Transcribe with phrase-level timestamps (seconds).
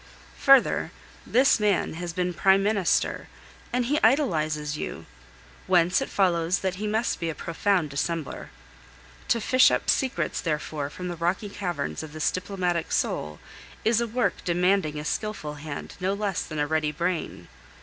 [0.39, 0.91] Further,
[1.27, 3.27] this man has been Prime Minister,
[3.71, 5.05] and he idolizes you;
[5.67, 8.49] whence it follows that he must be a profound dissembler.
[9.27, 13.39] To fish up secrets, therefore, from the rocky caverns of this diplomatic soul
[13.85, 17.47] is a work demanding a skilful hand no less than a ready brain.